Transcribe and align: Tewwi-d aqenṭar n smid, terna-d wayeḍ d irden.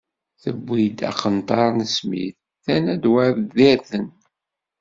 Tewwi-d 0.41 0.99
aqenṭar 1.09 1.67
n 1.73 1.81
smid, 1.95 2.35
terna-d 2.63 3.03
wayeḍ 3.11 3.37
d 3.55 3.57
irden. 3.71 4.07